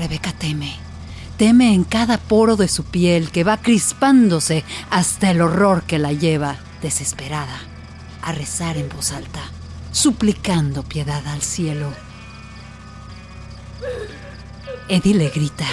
Rebeca 0.00 0.32
teme. 0.32 0.72
Teme 1.36 1.74
en 1.74 1.84
cada 1.84 2.16
poro 2.16 2.56
de 2.56 2.68
su 2.68 2.84
piel 2.84 3.30
que 3.30 3.44
va 3.44 3.58
crispándose 3.58 4.64
hasta 4.88 5.30
el 5.30 5.42
horror 5.42 5.82
que 5.82 5.98
la 5.98 6.14
lleva, 6.14 6.56
desesperada, 6.80 7.58
a 8.22 8.32
rezar 8.32 8.78
en 8.78 8.88
voz 8.88 9.12
alta, 9.12 9.42
suplicando 9.92 10.84
piedad 10.84 11.20
al 11.26 11.42
cielo. 11.42 11.92
Eddie 14.88 15.14
le 15.14 15.28
grita, 15.28 15.66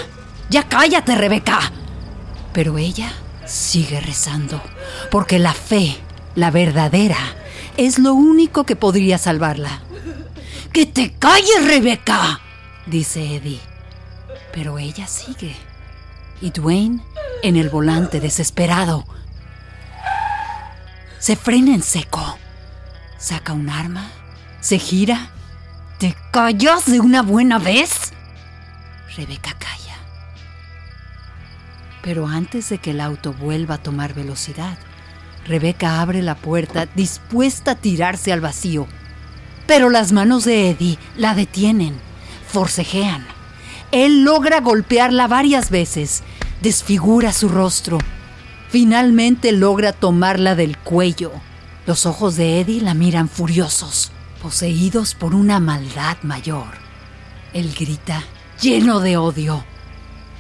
¡Ya 0.50 0.68
cállate, 0.68 1.16
Rebeca! 1.16 1.71
Pero 2.52 2.78
ella 2.78 3.14
sigue 3.46 4.02
rezando, 4.02 4.62
porque 5.09 5.39
la 5.39 5.54
fe, 5.54 5.96
la 6.36 6.52
verdadera, 6.52 7.18
es 7.78 7.97
lo 7.97 8.14
único 8.14 8.66
que 8.66 8.75
podría 8.75 9.18
salvarla. 9.18 9.80
¡Que 10.74 10.86
te 10.86 11.14
calles, 11.14 11.66
Rebeca! 11.66 12.41
dice 12.88 13.38
Eddie. 13.38 13.77
Pero 14.57 14.79
ella 14.79 15.06
sigue. 15.06 15.56
Y 16.42 16.50
Dwayne, 16.50 17.00
en 17.43 17.57
el 17.57 17.70
volante 17.70 18.20
desesperado, 18.20 19.06
se 21.20 21.36
frena 21.36 21.75
en 21.75 21.83
seco. 21.83 22.39
Saca 23.20 23.54
un 23.54 23.70
arma, 23.70 24.10
se 24.60 24.80
gira. 24.80 25.30
¿Te 26.00 26.16
callas 26.32 26.88
de 26.88 27.00
una 27.00 27.21
buena 27.21 27.60
vez? 27.60 28.14
Rebeca 29.16 29.54
calla. 29.60 29.97
Pero 32.02 32.25
antes 32.25 32.69
de 32.69 32.80
que 32.80 32.92
el 32.92 33.02
auto 33.02 33.33
vuelva 33.33 33.75
a 33.75 33.83
tomar 33.83 34.16
velocidad, 34.16 34.80
Rebeca 35.45 36.02
abre 36.02 36.23
la 36.23 36.33
puerta 36.33 36.88
dispuesta 36.95 37.72
a 37.73 37.75
tirarse 37.75 38.33
al 38.33 38.42
vacío. 38.42 38.88
Pero 39.67 39.91
las 39.91 40.13
manos 40.13 40.45
de 40.45 40.72
Eddie 40.72 40.97
la 41.16 41.35
detienen, 41.35 41.95
forcejean. 42.47 43.36
Él 43.91 44.23
logra 44.23 44.59
golpearla 44.59 45.27
varias 45.27 45.69
veces, 45.69 46.23
desfigura 46.61 47.31
su 47.31 47.49
rostro. 47.49 47.97
Finalmente 48.69 49.52
logra 49.52 49.94
tomarla 49.94 50.55
del 50.55 50.77
cuello. 50.77 51.31
Los 51.85 52.05
ojos 52.05 52.35
de 52.35 52.59
Eddie 52.59 52.81
la 52.81 52.94
miran 52.94 53.29
furiosos, 53.29 54.11
poseídos 54.41 55.16
por 55.16 55.33
una 55.33 55.59
maldad 55.59 56.17
mayor. 56.23 56.67
Él 57.53 57.73
grita, 57.77 58.23
lleno 58.61 58.99
de 58.99 59.16
odio, 59.16 59.63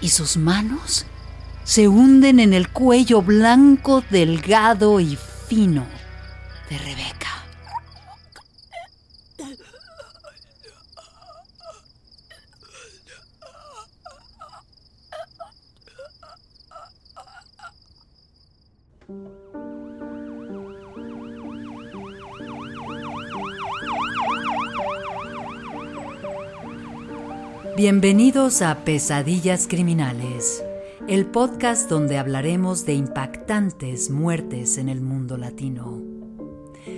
y 0.01 0.09
sus 0.09 0.35
manos 0.37 1.05
se 1.63 1.87
hunden 1.87 2.39
en 2.39 2.53
el 2.53 2.69
cuello 2.69 3.21
blanco, 3.21 4.03
delgado 4.09 4.99
y 4.99 5.17
fino 5.47 5.85
de 6.69 6.77
Rebeca. 6.77 7.36
Bienvenidos 27.77 28.63
a 28.63 28.83
Pesadillas 28.85 29.67
Criminales, 29.67 30.63
el 31.07 31.27
podcast 31.27 31.87
donde 31.87 32.17
hablaremos 32.17 32.87
de 32.87 32.95
impactantes 32.95 34.09
muertes 34.09 34.79
en 34.79 34.89
el 34.89 34.99
mundo 34.99 35.37
latino. 35.37 36.01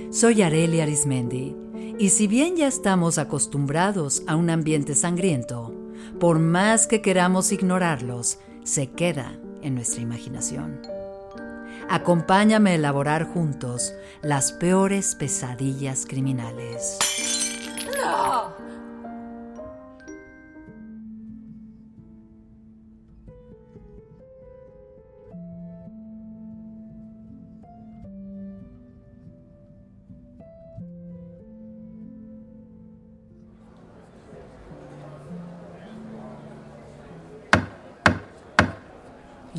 Soy 0.09 0.41
Areli 0.41 0.79
Arismendi, 0.79 1.53
y 1.99 2.11
si 2.11 2.27
bien 2.27 2.55
ya 2.55 2.67
estamos 2.67 3.17
acostumbrados 3.17 4.23
a 4.25 4.37
un 4.37 4.49
ambiente 4.49 4.95
sangriento, 4.95 5.75
por 6.17 6.39
más 6.39 6.87
que 6.87 7.01
queramos 7.01 7.51
ignorarlos, 7.51 8.39
se 8.63 8.89
queda 8.89 9.37
en 9.61 9.75
nuestra 9.75 10.01
imaginación. 10.01 10.79
Acompáñame 11.89 12.69
a 12.69 12.75
elaborar 12.75 13.25
juntos 13.25 13.93
las 14.21 14.53
peores 14.53 15.15
pesadillas 15.15 16.05
criminales. 16.07 16.97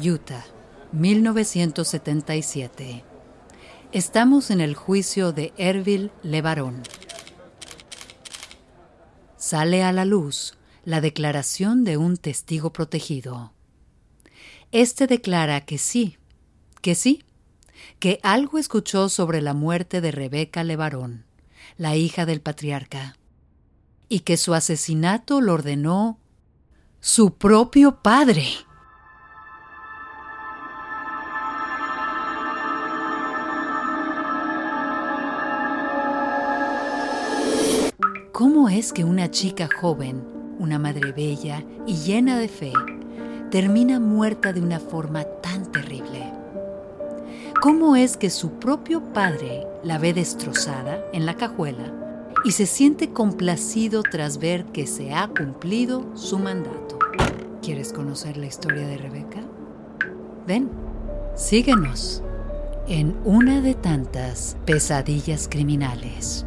Utah, 0.03 0.44
1977. 0.93 3.05
Estamos 3.93 4.50
en 4.50 4.61
el 4.61 4.75
juicio 4.75 5.33
de 5.33 5.53
Ervil 5.59 6.11
Levarón. 6.22 6.83
Sale 9.37 9.83
a 9.83 9.93
la 9.93 10.05
luz 10.05 10.56
la 10.84 11.00
declaración 11.00 11.84
de 11.84 11.97
un 11.97 12.16
testigo 12.16 12.72
protegido. 12.72 13.53
Este 14.72 15.06
declara 15.06 15.62
que 15.62 15.77
sí, 15.77 16.16
que 16.81 16.94
sí, 16.94 17.25
que 17.99 18.21
algo 18.22 18.59
escuchó 18.59 19.09
sobre 19.09 19.43
la 19.43 19.55
muerte 19.55 20.00
de 20.00 20.12
Rebeca 20.12 20.65
Levarón, 20.65 21.25
la 21.77 21.97
hija 21.97 22.27
del 22.27 22.41
patriarca, 22.41 23.16
y 24.09 24.21
que 24.21 24.37
su 24.37 24.55
asesinato 24.55 25.41
lo 25.41 25.55
ordenó 25.55 26.19
su 27.00 27.34
propio 27.34 28.03
padre. 28.03 28.44
¿Cómo 38.60 38.69
es 38.69 38.93
que 38.93 39.04
una 39.04 39.31
chica 39.31 39.71
joven, 39.75 40.22
una 40.59 40.78
madre 40.78 41.12
bella 41.12 41.65
y 41.87 41.94
llena 41.94 42.38
de 42.38 42.47
fe, 42.47 42.75
termina 43.50 43.98
muerta 43.98 44.53
de 44.53 44.60
una 44.60 44.78
forma 44.78 45.25
tan 45.25 45.72
terrible? 45.72 46.31
¿Cómo 47.62 47.97
es 47.97 48.19
que 48.19 48.28
su 48.28 48.59
propio 48.59 49.15
padre 49.15 49.66
la 49.82 49.97
ve 49.97 50.12
destrozada 50.12 51.03
en 51.15 51.25
la 51.25 51.37
cajuela 51.38 51.91
y 52.44 52.53
se 52.53 52.66
siente 52.66 53.15
complacido 53.15 54.03
tras 54.03 54.37
ver 54.37 54.66
que 54.66 54.87
se 54.87 55.15
ha 55.15 55.28
cumplido 55.28 56.15
su 56.15 56.38
mandato? 56.38 56.98
¿Quieres 57.62 57.94
conocer 57.94 58.37
la 58.37 58.44
historia 58.44 58.87
de 58.87 58.98
Rebeca? 58.98 59.41
Ven, 60.47 60.69
síguenos 61.34 62.22
en 62.88 63.16
una 63.25 63.62
de 63.62 63.72
tantas 63.75 64.59
pesadillas 64.66 65.48
criminales. 65.50 66.44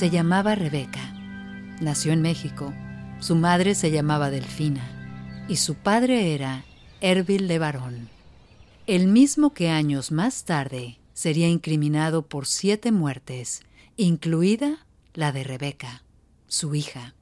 Se 0.00 0.08
llamaba 0.08 0.54
Rebeca. 0.54 1.12
Nació 1.82 2.14
en 2.14 2.22
México. 2.22 2.72
Su 3.18 3.34
madre 3.34 3.74
se 3.74 3.90
llamaba 3.90 4.30
Delfina 4.30 5.44
y 5.46 5.56
su 5.56 5.74
padre 5.74 6.32
era 6.32 6.64
Ervil 7.02 7.48
Levarón, 7.48 8.08
el 8.86 9.08
mismo 9.08 9.52
que 9.52 9.68
años 9.68 10.10
más 10.10 10.44
tarde 10.44 10.96
sería 11.12 11.48
incriminado 11.48 12.22
por 12.22 12.46
siete 12.46 12.92
muertes, 12.92 13.60
incluida 13.98 14.86
la 15.12 15.32
de 15.32 15.44
Rebeca, 15.44 16.02
su 16.48 16.74
hija. 16.74 17.14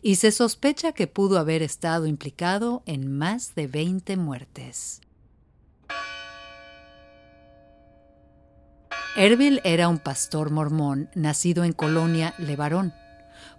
Y 0.00 0.14
se 0.14 0.30
sospecha 0.30 0.92
que 0.92 1.08
pudo 1.08 1.40
haber 1.40 1.60
estado 1.60 2.06
implicado 2.06 2.84
en 2.86 3.18
más 3.18 3.56
de 3.56 3.66
20 3.66 4.16
muertes. 4.16 5.00
Ervil 9.16 9.60
era 9.64 9.88
un 9.88 9.98
pastor 9.98 10.50
mormón 10.50 11.10
nacido 11.16 11.64
en 11.64 11.72
Colonia 11.72 12.32
Levarón, 12.38 12.94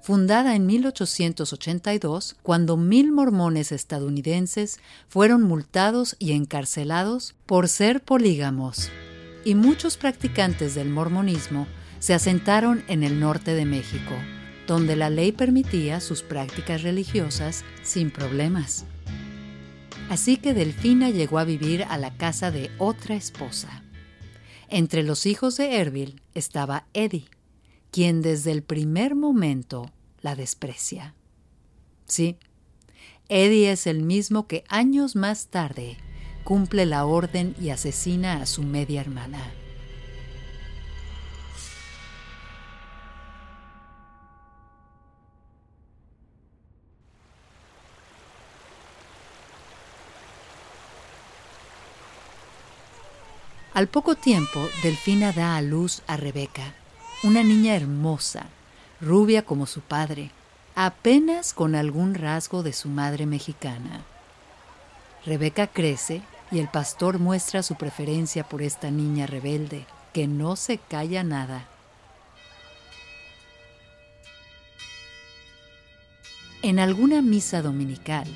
fundada 0.02 0.56
en 0.56 0.66
1882 0.66 2.38
cuando 2.42 2.78
mil 2.78 3.12
mormones 3.12 3.74
estadounidenses 3.74 4.80
fueron 5.10 5.44
multados 5.44 6.16
y 6.20 6.32
encarcelados 6.32 7.36
por 7.46 7.68
ser 7.68 8.02
polígamos, 8.02 8.90
y 9.44 9.56
muchos 9.56 9.98
practicantes 9.98 10.74
del 10.74 10.90
mormonismo 10.90 11.68
se 12.00 12.14
asentaron 12.14 12.86
en 12.88 13.04
el 13.04 13.20
norte 13.20 13.54
de 13.54 13.66
México, 13.66 14.16
donde 14.68 14.96
la 14.96 15.10
ley 15.10 15.34
permitía 15.34 16.00
sus 16.00 16.24
prácticas 16.24 16.82
religiosas 16.82 17.66
sin 17.84 18.10
problemas. 18.10 18.86
Así 20.10 20.38
que 20.38 20.54
Delfina 20.54 21.10
llegó 21.10 21.40
a 21.40 21.44
vivir 21.44 21.84
a 21.84 21.98
la 21.98 22.16
casa 22.16 22.52
de 22.52 22.72
otra 22.78 23.16
esposa. 23.16 23.81
Entre 24.74 25.04
los 25.04 25.26
hijos 25.26 25.58
de 25.58 25.76
Ervil 25.82 26.22
estaba 26.34 26.86
Eddie, 26.94 27.26
quien 27.92 28.22
desde 28.22 28.52
el 28.52 28.64
primer 28.64 29.16
momento 29.16 29.92
la 30.22 30.34
desprecia. 30.34 31.14
Sí, 32.06 32.38
Eddie 33.28 33.74
es 33.74 33.86
el 33.86 34.02
mismo 34.02 34.48
que 34.48 34.64
años 34.70 35.18
más 35.18 35.48
tarde 35.48 35.98
cumple 36.46 36.86
la 36.86 37.06
orden 37.06 37.54
y 37.60 37.72
asesina 37.72 38.42
a 38.42 38.46
su 38.46 38.64
media 38.64 39.02
hermana. 39.02 39.52
Al 53.82 53.88
poco 53.88 54.14
tiempo, 54.14 54.70
Delfina 54.84 55.32
da 55.32 55.58
a 55.58 55.62
luz 55.64 56.04
a 56.06 56.16
Rebeca, 56.16 56.76
una 57.24 57.42
niña 57.42 57.76
hermosa, 57.76 58.46
rubia 59.02 59.44
como 59.44 59.66
su 59.66 59.82
padre, 59.82 60.30
apenas 60.76 61.52
con 61.52 61.74
algún 61.74 62.14
rasgo 62.14 62.62
de 62.62 62.74
su 62.74 62.90
madre 62.90 63.26
mexicana. 63.26 64.02
Rebeca 65.26 65.66
crece 65.66 66.22
y 66.52 66.60
el 66.60 66.68
pastor 66.68 67.18
muestra 67.18 67.64
su 67.64 67.74
preferencia 67.74 68.48
por 68.48 68.62
esta 68.62 68.92
niña 68.92 69.26
rebelde, 69.26 69.88
que 70.14 70.28
no 70.28 70.58
se 70.58 70.78
calla 70.78 71.24
nada. 71.24 71.68
En 76.62 76.78
alguna 76.78 77.24
misa 77.24 77.64
dominical, 77.64 78.28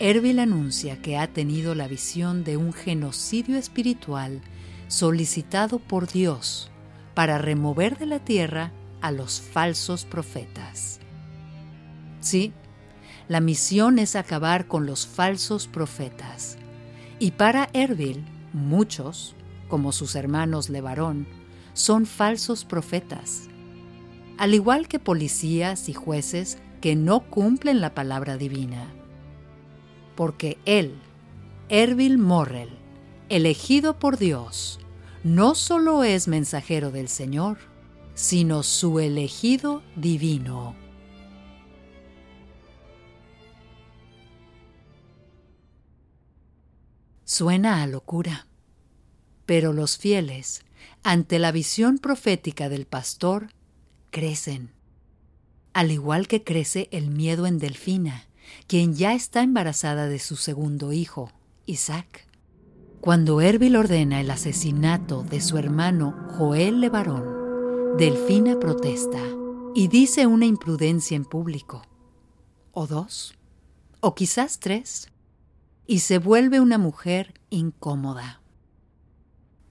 Erbil 0.00 0.40
anuncia 0.40 1.00
que 1.00 1.18
ha 1.18 1.28
tenido 1.28 1.76
la 1.76 1.86
visión 1.86 2.42
de 2.42 2.56
un 2.56 2.72
genocidio 2.72 3.56
espiritual 3.56 4.42
solicitado 4.92 5.78
por 5.78 6.06
Dios 6.06 6.70
para 7.14 7.38
remover 7.38 7.96
de 7.96 8.04
la 8.04 8.18
tierra 8.18 8.72
a 9.00 9.10
los 9.10 9.40
falsos 9.40 10.04
profetas. 10.04 11.00
Sí, 12.20 12.52
la 13.26 13.40
misión 13.40 13.98
es 13.98 14.16
acabar 14.16 14.66
con 14.66 14.84
los 14.84 15.06
falsos 15.06 15.66
profetas. 15.66 16.58
Y 17.18 17.30
para 17.30 17.70
Erbil, 17.72 18.22
muchos, 18.52 19.34
como 19.68 19.92
sus 19.92 20.14
hermanos 20.14 20.68
Levarón, 20.68 21.26
son 21.72 22.04
falsos 22.04 22.66
profetas. 22.66 23.44
Al 24.36 24.52
igual 24.52 24.88
que 24.88 24.98
policías 24.98 25.88
y 25.88 25.94
jueces 25.94 26.58
que 26.82 26.96
no 26.96 27.20
cumplen 27.30 27.80
la 27.80 27.94
palabra 27.94 28.36
divina. 28.36 28.92
Porque 30.16 30.58
él, 30.66 30.96
Erbil 31.70 32.18
Morrel, 32.18 32.68
elegido 33.30 33.98
por 33.98 34.18
Dios, 34.18 34.78
no 35.24 35.54
solo 35.54 36.02
es 36.02 36.26
mensajero 36.26 36.90
del 36.90 37.08
Señor, 37.08 37.58
sino 38.14 38.62
su 38.62 38.98
elegido 38.98 39.82
divino. 39.96 40.74
Suena 47.24 47.82
a 47.82 47.86
locura, 47.86 48.46
pero 49.46 49.72
los 49.72 49.96
fieles, 49.96 50.62
ante 51.02 51.38
la 51.38 51.52
visión 51.52 51.98
profética 51.98 52.68
del 52.68 52.84
pastor, 52.84 53.48
crecen, 54.10 54.72
al 55.72 55.90
igual 55.90 56.28
que 56.28 56.44
crece 56.44 56.88
el 56.92 57.10
miedo 57.10 57.46
en 57.46 57.58
Delfina, 57.58 58.26
quien 58.66 58.94
ya 58.94 59.14
está 59.14 59.42
embarazada 59.42 60.08
de 60.08 60.18
su 60.18 60.36
segundo 60.36 60.92
hijo, 60.92 61.32
Isaac. 61.64 62.31
Cuando 63.02 63.40
Erbil 63.40 63.74
ordena 63.74 64.20
el 64.20 64.30
asesinato 64.30 65.24
de 65.24 65.40
su 65.40 65.58
hermano 65.58 66.14
Joel 66.38 66.78
Levarón, 66.78 67.96
Delfina 67.98 68.60
protesta 68.60 69.18
y 69.74 69.88
dice 69.88 70.28
una 70.28 70.46
imprudencia 70.46 71.16
en 71.16 71.24
público, 71.24 71.82
o 72.70 72.86
dos, 72.86 73.34
o 73.98 74.14
quizás 74.14 74.60
tres, 74.60 75.08
y 75.84 75.98
se 75.98 76.18
vuelve 76.18 76.60
una 76.60 76.78
mujer 76.78 77.34
incómoda. 77.50 78.40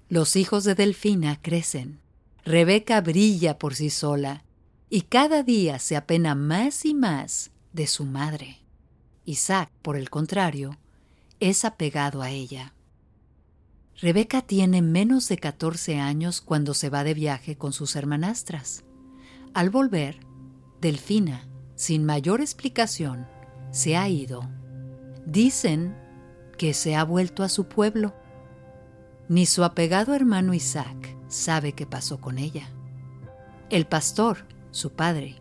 Los 0.10 0.36
hijos 0.36 0.66
de 0.66 0.75
Delfina 0.75 1.42
crecen, 1.42 2.01
Rebeca 2.44 3.00
brilla 3.00 3.57
por 3.57 3.75
sí 3.75 3.92
sola, 3.92 4.44
y 4.89 5.04
cada 5.04 5.42
día 5.42 5.80
se 5.80 5.95
apena 5.95 6.36
más 6.36 6.84
y 6.84 6.94
más 6.94 7.51
de 7.72 7.88
su 7.88 8.04
madre. 8.04 8.57
Isaac, 9.24 9.72
por 9.81 9.95
el 9.95 10.10
contrario, 10.10 10.77
es 11.39 11.63
apegado 11.63 12.22
a 12.22 12.30
ella. 12.30 12.74
Rebeca 14.01 14.42
tiene 14.42 14.81
menos 14.81 15.30
de 15.30 15.38
14 15.38 16.00
años 16.00 16.42
cuando 16.42 16.74
se 16.74 16.89
va 16.89 17.03
de 17.03 17.13
viaje 17.13 17.56
con 17.56 17.71
sus 17.71 17.95
hermanastras. 17.95 18.83
Al 19.53 19.69
volver, 19.69 20.21
Delfina, 20.81 21.48
sin 21.75 22.03
mayor 22.03 22.42
explicación, 22.42 23.27
se 23.69 23.95
ha 23.95 24.09
ido. 24.09 24.50
Dicen 25.27 25.95
que 26.57 26.74
se 26.74 26.95
ha 26.95 27.03
vuelto 27.03 27.44
a 27.44 27.50
su 27.50 27.68
pueblo. 27.68 28.15
Ni 29.30 29.45
su 29.45 29.63
apegado 29.63 30.15
hermano 30.15 30.56
Isaac 30.56 31.15
sabe 31.27 31.74
qué 31.74 31.86
pasó 31.86 32.19
con 32.19 32.39
ella. 32.39 32.71
El 33.69 33.86
pastor, 33.86 34.48
su 34.71 34.94
padre, 34.94 35.36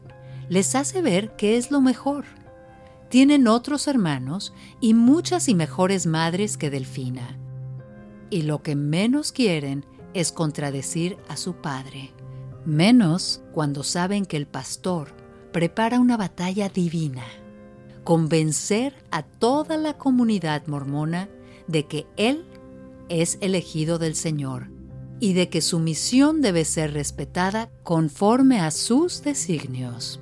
les 0.51 0.75
hace 0.75 1.01
ver 1.01 1.35
que 1.35 1.57
es 1.57 1.71
lo 1.71 1.81
mejor. 1.81 2.27
Tienen 3.09 3.49
otros 3.49 3.89
hermanos 3.89 4.53
y 4.83 4.93
muchas 4.93 5.49
y 5.49 5.55
mejores 5.55 6.05
madres 6.05 6.59
que 6.59 6.69
Delfina 6.69 7.40
y 8.31 8.43
lo 8.43 8.62
que 8.62 8.77
menos 8.77 9.32
quieren 9.32 9.85
es 10.15 10.32
contradecir 10.32 11.19
a 11.29 11.37
su 11.37 11.55
padre, 11.55 12.12
menos 12.65 13.43
cuando 13.53 13.82
saben 13.82 14.25
que 14.25 14.37
el 14.37 14.47
pastor 14.47 15.15
prepara 15.53 16.00
una 16.00 16.17
batalla 16.17 16.69
divina, 16.69 17.25
convencer 18.05 18.94
a 19.11 19.23
toda 19.23 19.77
la 19.77 19.99
comunidad 19.99 20.67
mormona 20.67 21.29
de 21.67 21.87
que 21.87 22.06
él 22.17 22.44
es 23.09 23.38
elegido 23.41 23.99
del 23.99 24.15
Señor 24.15 24.69
y 25.21 25.35
de 25.35 25.49
que 25.49 25.61
su 25.61 25.79
misión 25.79 26.41
debe 26.41 26.65
ser 26.65 26.94
respetada 26.94 27.71
conforme 27.83 28.61
a 28.61 28.71
sus 28.71 29.23
designios. 29.23 30.21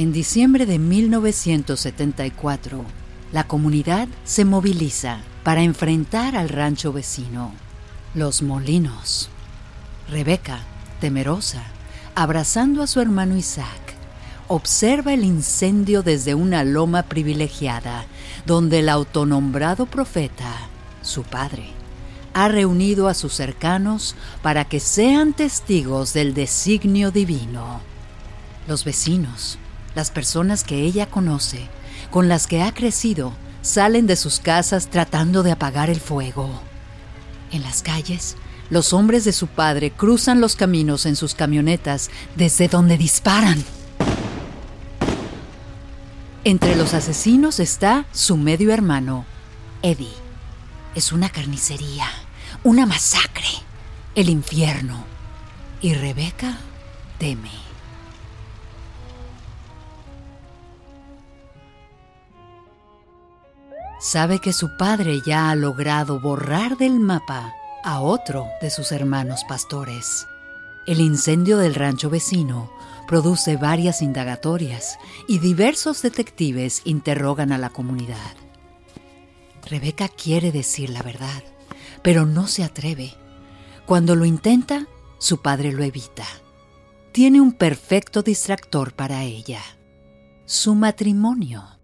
En 0.00 0.12
diciembre 0.12 0.64
de 0.64 0.78
1974, 0.78 2.86
la 3.32 3.46
comunidad 3.46 4.08
se 4.24 4.46
moviliza 4.46 5.18
para 5.44 5.60
enfrentar 5.60 6.36
al 6.36 6.48
rancho 6.48 6.90
vecino, 6.90 7.52
Los 8.14 8.40
Molinos. 8.40 9.28
Rebeca, 10.08 10.60
temerosa, 11.02 11.64
abrazando 12.14 12.82
a 12.82 12.86
su 12.86 13.02
hermano 13.02 13.36
Isaac, 13.36 13.94
observa 14.48 15.12
el 15.12 15.22
incendio 15.22 16.02
desde 16.02 16.34
una 16.34 16.64
loma 16.64 17.02
privilegiada, 17.02 18.06
donde 18.46 18.78
el 18.78 18.88
autonombrado 18.88 19.84
profeta, 19.84 20.50
su 21.02 21.24
padre, 21.24 21.72
ha 22.32 22.48
reunido 22.48 23.06
a 23.06 23.12
sus 23.12 23.34
cercanos 23.34 24.16
para 24.40 24.64
que 24.64 24.80
sean 24.80 25.34
testigos 25.34 26.14
del 26.14 26.32
designio 26.32 27.10
divino. 27.10 27.82
Los 28.66 28.86
vecinos, 28.86 29.58
las 29.94 30.10
personas 30.10 30.64
que 30.64 30.82
ella 30.82 31.06
conoce, 31.06 31.68
con 32.10 32.28
las 32.28 32.46
que 32.46 32.62
ha 32.62 32.72
crecido, 32.72 33.32
salen 33.62 34.06
de 34.06 34.16
sus 34.16 34.40
casas 34.40 34.88
tratando 34.88 35.42
de 35.42 35.52
apagar 35.52 35.90
el 35.90 36.00
fuego. 36.00 36.60
En 37.52 37.62
las 37.62 37.82
calles, 37.82 38.36
los 38.70 38.92
hombres 38.92 39.24
de 39.24 39.32
su 39.32 39.48
padre 39.48 39.90
cruzan 39.90 40.40
los 40.40 40.56
caminos 40.56 41.04
en 41.06 41.16
sus 41.16 41.34
camionetas 41.34 42.10
desde 42.36 42.68
donde 42.68 42.96
disparan. 42.96 43.62
Entre 46.44 46.76
los 46.76 46.94
asesinos 46.94 47.60
está 47.60 48.06
su 48.12 48.36
medio 48.36 48.72
hermano, 48.72 49.26
Eddie. 49.82 50.14
Es 50.94 51.12
una 51.12 51.28
carnicería, 51.28 52.06
una 52.64 52.86
masacre, 52.86 53.48
el 54.14 54.28
infierno. 54.28 55.04
Y 55.82 55.94
Rebeca 55.94 56.58
teme. 57.18 57.69
Sabe 64.00 64.40
que 64.40 64.52
su 64.52 64.76
padre 64.76 65.20
ya 65.20 65.50
ha 65.50 65.54
logrado 65.54 66.20
borrar 66.20 66.78
del 66.78 66.98
mapa 66.98 67.54
a 67.84 68.00
otro 68.00 68.48
de 68.60 68.70
sus 68.70 68.92
hermanos 68.92 69.44
pastores. 69.44 70.26
El 70.86 71.00
incendio 71.00 71.58
del 71.58 71.74
rancho 71.74 72.10
vecino 72.10 72.70
produce 73.06 73.56
varias 73.56 74.02
indagatorias 74.02 74.98
y 75.28 75.38
diversos 75.38 76.00
detectives 76.02 76.82
interrogan 76.84 77.52
a 77.52 77.58
la 77.58 77.68
comunidad. 77.68 78.34
Rebeca 79.68 80.08
quiere 80.08 80.50
decir 80.52 80.90
la 80.90 81.02
verdad, 81.02 81.42
pero 82.02 82.24
no 82.24 82.46
se 82.46 82.64
atreve. 82.64 83.14
Cuando 83.86 84.16
lo 84.16 84.24
intenta, 84.24 84.86
su 85.18 85.42
padre 85.42 85.72
lo 85.72 85.84
evita. 85.84 86.24
tiene 87.12 87.40
un 87.40 87.52
perfecto 87.52 88.22
distractor 88.22 88.92
para 88.92 89.24
ella, 89.24 89.60
su 90.46 90.74
matrimonio. 90.74 91.79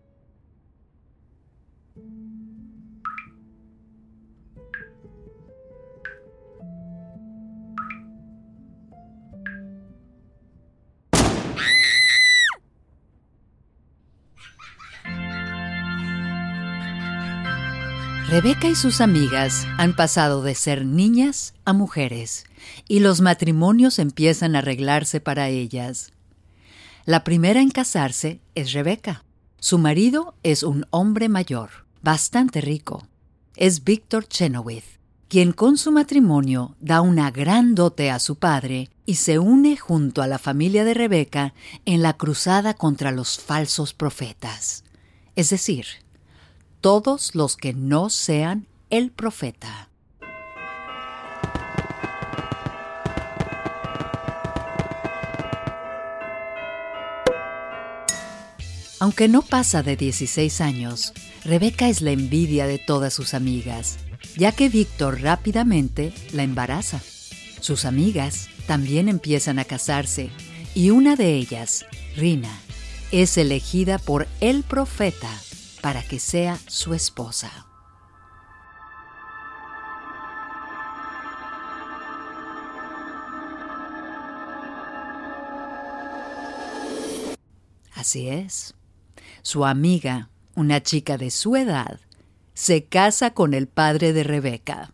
Rebeca 18.29 18.67
y 18.67 18.75
sus 18.75 19.01
amigas 19.01 19.69
han 19.79 19.95
pasado 19.95 20.43
de 20.43 20.57
ser 20.57 20.85
niñas 20.85 21.55
a 21.65 21.73
mujeres 21.73 22.45
y 22.89 22.99
los 22.99 23.21
matrimonios 23.21 24.01
empiezan 24.01 24.57
a 24.57 24.59
arreglarse 24.59 25.21
para 25.21 25.49
ellas. 25.49 26.11
La 27.05 27.23
primera 27.23 27.61
en 27.61 27.71
casarse 27.71 28.41
es 28.57 28.73
Rebeca. 28.73 29.23
Su 29.61 29.79
marido 29.79 30.35
es 30.43 30.65
un 30.65 30.87
hombre 30.91 31.29
mayor, 31.29 31.71
bastante 32.03 32.61
rico. 32.61 33.07
Es 33.55 33.85
Víctor 33.85 34.27
Chenoweth, 34.27 34.99
quien 35.29 35.53
con 35.53 35.79
su 35.79 35.93
matrimonio 35.93 36.75
da 36.81 37.03
una 37.03 37.31
gran 37.31 37.77
dote 37.77 38.11
a 38.11 38.19
su 38.19 38.35
padre 38.41 38.91
y 39.07 39.15
se 39.15 39.39
une 39.39 39.77
junto 39.77 40.21
a 40.21 40.27
la 40.27 40.41
familia 40.41 40.83
de 40.83 40.95
Rebeca 40.95 41.55
en 41.85 42.03
la 42.03 42.15
cruzada 42.15 42.75
contra 42.75 43.13
los 43.13 43.39
falsos 43.39 43.95
profetas. 43.95 44.83
Es 45.37 45.51
decir, 45.51 45.87
todos 46.81 47.35
los 47.35 47.57
que 47.57 47.73
no 47.73 48.11
sean 48.11 48.67
el 48.91 49.11
profeta. 49.11 49.89
Aunque 58.99 59.29
no 59.29 59.43
pasa 59.43 59.83
de 59.83 59.97
16 59.97 60.61
años, 60.61 61.13
Rebeca 61.45 61.89
es 61.89 62.01
la 62.01 62.13
envidia 62.13 62.67
de 62.67 62.79
todas 62.79 63.13
sus 63.13 63.35
amigas, 63.35 63.99
ya 64.37 64.53
que 64.53 64.69
Víctor 64.69 65.21
rápidamente 65.21 66.15
la 66.33 66.43
embaraza. 66.43 67.01
Sus 67.61 67.85
amigas 67.85 68.49
también 68.67 69.09
empiezan 69.09 69.59
a 69.59 69.65
casarse 69.65 70.31
y 70.75 70.91
una 70.91 71.15
de 71.15 71.35
ellas, 71.35 71.85
Rina, 72.17 72.59
es 73.13 73.37
elegida 73.37 73.99
por 73.99 74.27
el 74.41 74.63
profeta 74.63 75.31
para 75.87 76.03
que 76.03 76.19
sea 76.19 76.59
su 76.67 76.95
esposa. 76.95 77.49
Así 87.95 88.29
es. 88.29 88.75
Su 89.43 89.65
amiga, 89.65 90.29
una 90.57 90.83
chica 90.83 91.19
de 91.19 91.31
su 91.31 91.55
edad, 91.55 92.01
se 92.53 92.87
casa 92.87 93.31
con 93.33 93.55
el 93.55 93.69
padre 93.69 94.13
de 94.13 94.25
Rebeca. 94.25 94.93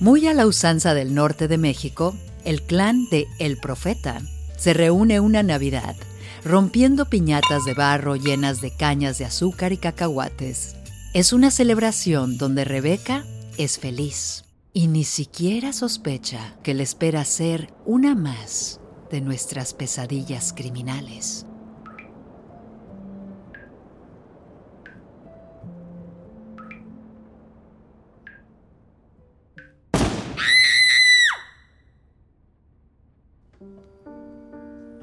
Muy 0.00 0.26
a 0.26 0.34
la 0.34 0.46
usanza 0.46 0.92
del 0.92 1.14
norte 1.14 1.48
de 1.48 1.56
México, 1.56 2.14
el 2.44 2.60
clan 2.60 3.08
de 3.08 3.26
El 3.38 3.56
Profeta 3.56 4.20
se 4.58 4.74
reúne 4.74 5.18
una 5.18 5.42
Navidad 5.42 5.96
rompiendo 6.44 7.06
piñatas 7.06 7.64
de 7.64 7.72
barro 7.72 8.16
llenas 8.16 8.60
de 8.60 8.70
cañas 8.70 9.18
de 9.18 9.24
azúcar 9.24 9.72
y 9.72 9.78
cacahuates. 9.78 10.76
Es 11.14 11.32
una 11.32 11.50
celebración 11.50 12.36
donde 12.36 12.64
Rebeca 12.64 13.24
es 13.56 13.78
feliz 13.78 14.44
y 14.72 14.88
ni 14.88 15.04
siquiera 15.04 15.72
sospecha 15.72 16.56
que 16.62 16.74
le 16.74 16.82
espera 16.82 17.24
ser 17.24 17.72
una 17.86 18.14
más 18.14 18.80
de 19.10 19.20
nuestras 19.20 19.72
pesadillas 19.72 20.52
criminales. 20.52 21.46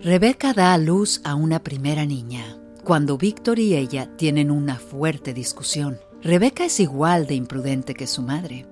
Rebeca 0.04 0.52
da 0.54 0.74
a 0.74 0.80
luz 0.80 1.22
a 1.24 1.36
una 1.36 1.62
primera 1.62 2.08
niña, 2.08 2.58
cuando 2.84 3.20
Víctor 3.20 3.60
y 3.60 3.76
ella 3.76 4.10
tienen 4.18 4.50
una 4.50 4.80
fuerte 4.80 5.32
discusión. 5.32 6.00
Rebeca 6.24 6.66
es 6.66 6.80
igual 6.80 7.28
de 7.28 7.36
imprudente 7.36 7.94
que 7.94 8.08
su 8.08 8.24
madre. 8.24 8.66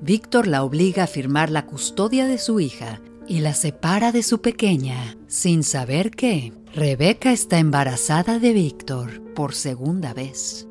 Víctor 0.00 0.46
la 0.46 0.62
obliga 0.62 1.02
a 1.02 1.06
firmar 1.08 1.50
la 1.50 1.66
custodia 1.66 2.28
de 2.28 2.38
su 2.38 2.60
hija 2.60 3.00
y 3.26 3.40
la 3.40 3.52
separa 3.52 4.12
de 4.12 4.22
su 4.22 4.40
pequeña, 4.40 5.16
sin 5.26 5.64
saber 5.64 6.12
que 6.12 6.52
Rebeca 6.72 7.32
está 7.32 7.58
embarazada 7.58 8.38
de 8.38 8.52
Víctor 8.52 9.34
por 9.34 9.56
segunda 9.56 10.14
vez. 10.14 10.68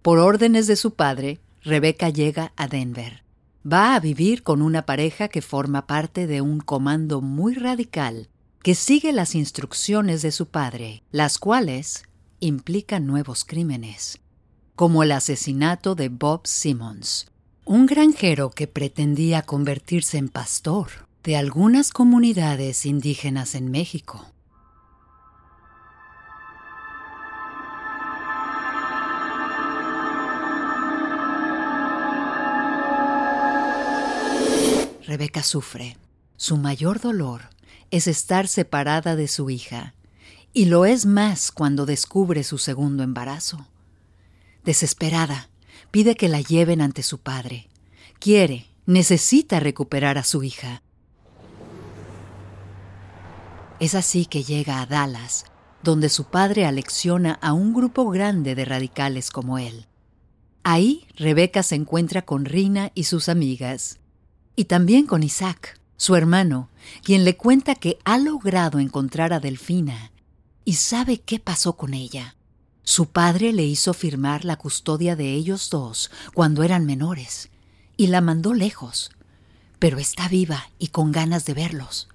Por 0.00 0.18
órdenes 0.18 0.66
de 0.66 0.76
su 0.76 0.94
padre, 0.94 1.40
Rebeca 1.66 2.10
llega 2.10 2.52
a 2.54 2.68
Denver. 2.68 3.24
Va 3.66 3.96
a 3.96 4.00
vivir 4.00 4.44
con 4.44 4.62
una 4.62 4.86
pareja 4.86 5.26
que 5.26 5.42
forma 5.42 5.88
parte 5.88 6.28
de 6.28 6.40
un 6.40 6.60
comando 6.60 7.20
muy 7.20 7.54
radical 7.54 8.28
que 8.62 8.76
sigue 8.76 9.12
las 9.12 9.34
instrucciones 9.34 10.22
de 10.22 10.30
su 10.30 10.46
padre, 10.46 11.02
las 11.10 11.38
cuales 11.38 12.04
implican 12.38 13.04
nuevos 13.04 13.44
crímenes, 13.44 14.20
como 14.76 15.02
el 15.02 15.10
asesinato 15.10 15.96
de 15.96 16.08
Bob 16.08 16.46
Simmons, 16.46 17.32
un 17.64 17.86
granjero 17.86 18.50
que 18.50 18.68
pretendía 18.68 19.42
convertirse 19.42 20.18
en 20.18 20.28
pastor 20.28 21.08
de 21.24 21.36
algunas 21.36 21.90
comunidades 21.90 22.86
indígenas 22.86 23.56
en 23.56 23.72
México. 23.72 24.24
Sufre. 35.42 35.96
Su 36.36 36.56
mayor 36.56 37.00
dolor 37.00 37.50
es 37.90 38.06
estar 38.06 38.48
separada 38.48 39.16
de 39.16 39.28
su 39.28 39.50
hija, 39.50 39.94
y 40.52 40.66
lo 40.66 40.84
es 40.86 41.06
más 41.06 41.52
cuando 41.52 41.86
descubre 41.86 42.44
su 42.44 42.58
segundo 42.58 43.02
embarazo. 43.02 43.66
Desesperada, 44.64 45.48
pide 45.90 46.14
que 46.14 46.28
la 46.28 46.40
lleven 46.40 46.80
ante 46.80 47.02
su 47.02 47.18
padre. 47.18 47.68
Quiere, 48.18 48.66
necesita 48.86 49.60
recuperar 49.60 50.18
a 50.18 50.24
su 50.24 50.42
hija. 50.42 50.82
Es 53.78 53.94
así 53.94 54.24
que 54.24 54.42
llega 54.42 54.80
a 54.80 54.86
Dallas, 54.86 55.44
donde 55.82 56.08
su 56.08 56.24
padre 56.24 56.64
alecciona 56.64 57.34
a 57.42 57.52
un 57.52 57.74
grupo 57.74 58.08
grande 58.08 58.54
de 58.54 58.64
radicales 58.64 59.30
como 59.30 59.58
él. 59.58 59.86
Ahí 60.62 61.06
Rebeca 61.16 61.62
se 61.62 61.76
encuentra 61.76 62.22
con 62.22 62.44
Rina 62.44 62.90
y 62.94 63.04
sus 63.04 63.28
amigas, 63.28 64.00
y 64.56 64.64
también 64.64 65.06
con 65.06 65.22
Isaac, 65.22 65.78
su 65.98 66.16
hermano, 66.16 66.70
quien 67.02 67.24
le 67.24 67.36
cuenta 67.36 67.74
que 67.74 67.98
ha 68.04 68.18
logrado 68.18 68.80
encontrar 68.80 69.34
a 69.34 69.40
Delfina 69.40 70.10
y 70.64 70.74
sabe 70.74 71.20
qué 71.20 71.38
pasó 71.38 71.74
con 71.74 71.92
ella. 71.92 72.36
Su 72.82 73.06
padre 73.06 73.52
le 73.52 73.64
hizo 73.64 73.92
firmar 73.92 74.44
la 74.44 74.56
custodia 74.56 75.14
de 75.14 75.34
ellos 75.34 75.68
dos 75.70 76.10
cuando 76.34 76.62
eran 76.62 76.86
menores 76.86 77.50
y 77.96 78.06
la 78.06 78.20
mandó 78.20 78.54
lejos, 78.54 79.10
pero 79.78 79.98
está 79.98 80.28
viva 80.28 80.70
y 80.78 80.88
con 80.88 81.12
ganas 81.12 81.44
de 81.44 81.54
verlos. 81.54 82.08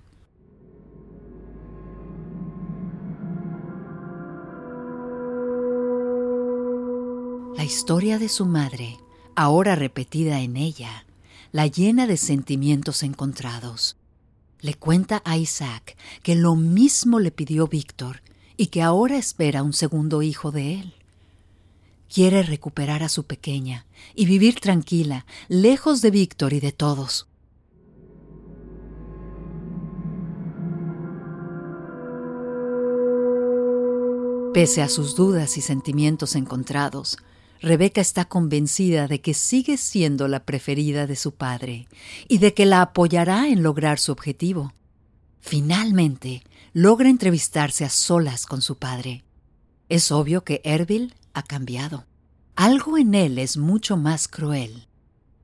La 7.56 7.64
historia 7.64 8.18
de 8.18 8.30
su 8.30 8.46
madre, 8.46 8.98
ahora 9.36 9.76
repetida 9.76 10.40
en 10.40 10.58
ella, 10.58 11.06
la 11.52 11.68
llena 11.68 12.08
de 12.08 12.18
sentimientos 12.18 13.04
encontrados. 13.04 13.98
Le 14.62 14.76
cuenta 14.76 15.22
a 15.26 15.38
Isaac 15.38 15.98
que 16.24 16.36
lo 16.36 16.56
mismo 16.56 17.20
le 17.20 17.32
pidió 17.32 17.68
Víctor 17.68 18.22
y 18.58 18.68
que 18.68 18.82
ahora 18.82 19.18
espera 19.18 19.64
un 19.64 19.74
segundo 19.74 20.22
hijo 20.22 20.52
de 20.52 20.76
él. 20.76 20.94
Quiere 22.14 22.44
recuperar 22.44 23.04
a 23.04 23.10
su 23.10 23.24
pequeña 23.24 23.86
y 24.16 24.26
vivir 24.26 24.60
tranquila, 24.60 25.26
lejos 25.48 26.02
de 26.02 26.12
Víctor 26.12 26.54
y 26.54 26.60
de 26.60 26.72
todos. 26.72 27.28
Pese 34.54 34.82
a 34.82 34.90
sus 34.90 35.16
dudas 35.16 35.56
y 35.56 35.62
sentimientos 35.62 36.36
encontrados, 36.36 37.18
Rebeca 37.62 38.02
está 38.02 38.26
convencida 38.26 39.08
de 39.08 39.22
que 39.22 39.36
sigue 39.36 39.78
siendo 39.78 40.28
la 40.28 40.46
preferida 40.46 41.06
de 41.06 41.16
su 41.16 41.36
padre 41.36 41.88
y 42.28 42.40
de 42.40 42.56
que 42.56 42.66
la 42.66 42.82
apoyará 42.82 43.48
en 43.48 43.62
lograr 43.62 44.00
su 44.00 44.12
objetivo. 44.12 44.74
Finalmente, 45.42 46.44
logra 46.74 47.10
entrevistarse 47.10 47.86
a 47.86 47.90
solas 47.90 48.48
con 48.48 48.64
su 48.64 48.78
padre. 48.78 49.24
Es 49.90 50.12
obvio 50.12 50.44
que 50.44 50.62
Ervil 50.64 51.14
ha 51.34 51.44
cambiado. 51.44 52.06
Algo 52.56 52.98
en 52.98 53.14
él 53.14 53.38
es 53.38 53.58
mucho 53.58 53.96
más 53.96 54.28
cruel. 54.28 54.88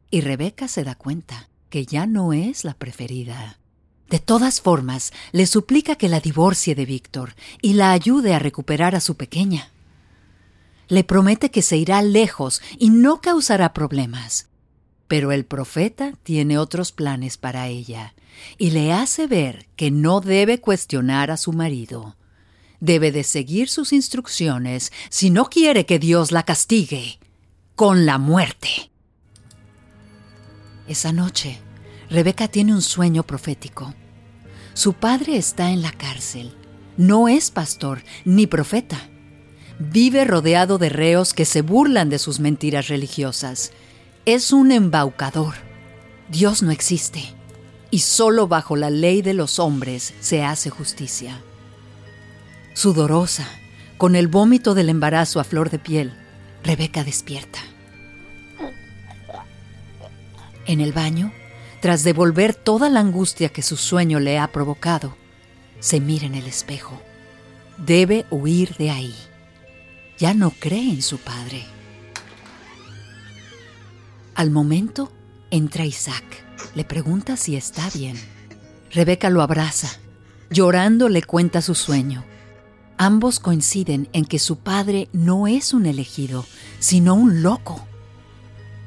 Y 0.09 0.21
Rebeca 0.21 0.67
se 0.67 0.83
da 0.83 0.95
cuenta 0.95 1.49
que 1.69 1.85
ya 1.85 2.07
no 2.07 2.33
es 2.33 2.63
la 2.63 2.73
preferida. 2.73 3.59
De 4.09 4.19
todas 4.19 4.61
formas, 4.61 5.13
le 5.33 5.45
suplica 5.45 5.95
que 5.95 6.09
la 6.09 6.19
divorcie 6.19 6.73
de 6.73 6.85
Víctor 6.85 7.35
y 7.61 7.73
la 7.73 7.91
ayude 7.91 8.33
a 8.33 8.39
recuperar 8.39 8.95
a 8.95 9.01
su 9.01 9.17
pequeña. 9.17 9.69
Le 10.87 11.03
promete 11.03 11.51
que 11.51 11.61
se 11.61 11.77
irá 11.77 12.01
lejos 12.01 12.61
y 12.77 12.89
no 12.89 13.21
causará 13.21 13.73
problemas. 13.73 14.47
Pero 15.07 15.31
el 15.31 15.45
profeta 15.45 16.13
tiene 16.23 16.57
otros 16.57 16.91
planes 16.91 17.37
para 17.37 17.67
ella 17.67 18.13
y 18.57 18.71
le 18.71 18.93
hace 18.93 19.27
ver 19.27 19.67
que 19.75 19.91
no 19.91 20.21
debe 20.21 20.59
cuestionar 20.59 21.31
a 21.31 21.37
su 21.37 21.53
marido. 21.53 22.15
Debe 22.79 23.11
de 23.11 23.23
seguir 23.23 23.69
sus 23.69 23.93
instrucciones 23.93 24.91
si 25.09 25.29
no 25.29 25.45
quiere 25.45 25.85
que 25.85 25.99
Dios 25.99 26.31
la 26.31 26.43
castigue 26.43 27.19
con 27.75 28.05
la 28.05 28.17
muerte. 28.17 28.91
Esa 30.87 31.11
noche, 31.11 31.59
Rebeca 32.09 32.47
tiene 32.47 32.73
un 32.73 32.81
sueño 32.81 33.23
profético. 33.23 33.93
Su 34.73 34.93
padre 34.93 35.37
está 35.37 35.71
en 35.71 35.81
la 35.81 35.91
cárcel. 35.91 36.55
No 36.97 37.27
es 37.27 37.51
pastor 37.51 38.03
ni 38.25 38.47
profeta. 38.47 39.09
Vive 39.79 40.25
rodeado 40.25 40.79
de 40.79 40.89
reos 40.89 41.33
que 41.33 41.45
se 41.45 41.61
burlan 41.61 42.09
de 42.09 42.17
sus 42.17 42.39
mentiras 42.39 42.87
religiosas. 42.87 43.71
Es 44.25 44.51
un 44.51 44.71
embaucador. 44.71 45.53
Dios 46.29 46.63
no 46.63 46.71
existe. 46.71 47.23
Y 47.91 47.99
solo 47.99 48.47
bajo 48.47 48.75
la 48.75 48.89
ley 48.89 49.21
de 49.21 49.33
los 49.33 49.59
hombres 49.59 50.13
se 50.19 50.43
hace 50.43 50.69
justicia. 50.69 51.41
Sudorosa, 52.73 53.47
con 53.97 54.15
el 54.15 54.27
vómito 54.27 54.73
del 54.73 54.89
embarazo 54.89 55.39
a 55.39 55.43
flor 55.43 55.69
de 55.69 55.79
piel, 55.79 56.13
Rebeca 56.63 57.03
despierta. 57.03 57.59
En 60.65 60.81
el 60.81 60.91
baño, 60.91 61.31
tras 61.81 62.03
devolver 62.03 62.55
toda 62.55 62.89
la 62.89 62.99
angustia 62.99 63.49
que 63.49 63.61
su 63.61 63.77
sueño 63.77 64.19
le 64.19 64.37
ha 64.37 64.51
provocado, 64.51 65.15
se 65.79 66.01
mira 66.01 66.25
en 66.25 66.35
el 66.35 66.45
espejo. 66.45 66.99
Debe 67.77 68.25
huir 68.31 68.75
de 68.77 68.89
ahí. 68.89 69.15
Ya 70.17 70.33
no 70.33 70.51
cree 70.51 70.91
en 70.91 71.01
su 71.01 71.17
padre. 71.19 71.65
Al 74.35 74.51
momento, 74.51 75.11
entra 75.51 75.85
Isaac. 75.85 76.23
Le 76.75 76.83
pregunta 76.83 77.37
si 77.37 77.55
está 77.55 77.89
bien. 77.91 78.17
Rebeca 78.91 79.29
lo 79.29 79.41
abraza. 79.41 79.89
Llorando 80.49 81.09
le 81.09 81.23
cuenta 81.23 81.61
su 81.61 81.75
sueño. 81.75 82.23
Ambos 82.97 83.39
coinciden 83.39 84.09
en 84.13 84.25
que 84.25 84.39
su 84.39 84.57
padre 84.57 85.07
no 85.13 85.47
es 85.47 85.73
un 85.73 85.85
elegido, 85.85 86.45
sino 86.79 87.13
un 87.13 87.43
loco. 87.43 87.85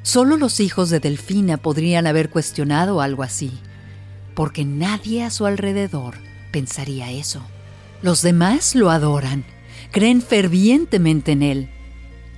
Solo 0.03 0.35
los 0.35 0.59
hijos 0.59 0.89
de 0.89 0.99
Delfina 0.99 1.57
podrían 1.57 2.07
haber 2.07 2.29
cuestionado 2.29 2.99
algo 2.99 3.23
así, 3.23 3.51
porque 4.35 4.65
nadie 4.65 5.23
a 5.23 5.29
su 5.29 5.45
alrededor 5.45 6.15
pensaría 6.51 7.11
eso. 7.11 7.41
Los 8.01 8.21
demás 8.21 8.75
lo 8.75 8.89
adoran, 8.89 9.45
creen 9.91 10.21
fervientemente 10.21 11.33
en 11.33 11.43
él. 11.43 11.69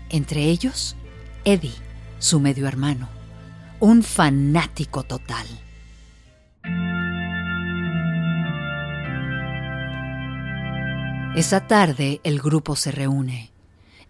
Entre 0.10 0.46
ellos, 0.46 0.96
Eddie, 1.46 1.74
su 2.20 2.40
medio 2.40 2.68
hermano, 2.68 3.10
un 3.80 4.04
fanático 4.04 5.04
total. 5.04 5.48
Esa 11.36 11.68
tarde 11.68 12.22
el 12.24 12.40
grupo 12.40 12.76
se 12.76 12.92
reúne 12.92 13.54